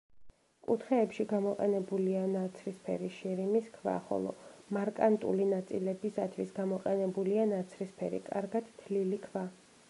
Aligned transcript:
კუთხეებში 0.67 1.25
გამოყენებულია 1.33 2.23
ნაცრისფერი 2.35 3.09
შირიმის 3.17 3.67
ქვა, 3.75 3.93
ხოლო 4.07 4.33
მარკანტული 4.79 5.47
ნაწილებისათვის 5.53 6.57
გამოყენებულია 6.57 7.47
ნაცრისფერი, 7.53 8.25
კარგად 8.33 8.75
თლილი 8.83 9.23
ქვა. 9.29 9.47